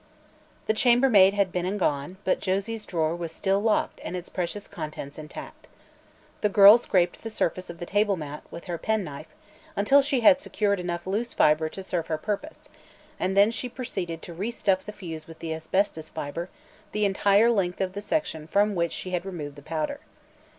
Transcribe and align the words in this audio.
The 0.65 0.73
chambermaid 0.73 1.35
had 1.35 1.51
"been 1.51 1.67
and 1.67 1.79
gone," 1.79 2.17
but 2.23 2.39
Josie's 2.39 2.87
drawer 2.87 3.15
was 3.15 3.31
still 3.31 3.59
locked 3.61 4.01
and 4.03 4.17
its 4.17 4.29
precious 4.29 4.67
contents 4.67 5.19
intact. 5.19 5.67
The 6.41 6.49
girl 6.49 6.79
scraped 6.79 7.21
the 7.21 7.29
surface 7.29 7.69
of 7.69 7.77
the 7.77 7.85
table 7.85 8.15
mat 8.17 8.41
with 8.49 8.65
her 8.65 8.79
pen 8.79 9.03
knife 9.03 9.35
until 9.75 10.01
she 10.01 10.21
had 10.21 10.39
secured 10.39 10.79
enough 10.79 11.05
loose 11.05 11.35
fibre 11.35 11.69
to 11.69 11.83
serve 11.83 12.07
her 12.07 12.17
purpose 12.17 12.67
and 13.19 13.37
then 13.37 13.51
she 13.51 13.69
proceeded 13.69 14.23
to 14.23 14.33
restuff 14.33 14.79
the 14.85 14.91
fuse 14.91 15.27
with 15.27 15.37
the 15.37 15.53
asbestos 15.53 16.09
fibre 16.09 16.49
the 16.93 17.05
entire 17.05 17.51
length 17.51 17.79
of 17.79 17.93
the 17.93 18.01
section 18.01 18.47
from 18.47 18.73
which 18.73 18.93
she 18.93 19.11
had 19.11 19.23
removed 19.23 19.55
the 19.55 19.61
powder. 19.61 19.99